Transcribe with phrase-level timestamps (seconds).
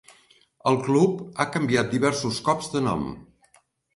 [0.71, 3.05] El club ha canviat diversos cops de nom.